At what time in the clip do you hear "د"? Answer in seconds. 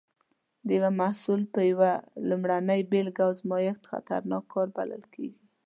0.67-0.69